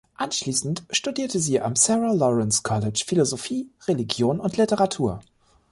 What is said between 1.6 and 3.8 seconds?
am Sarah Lawrence College Philosophie,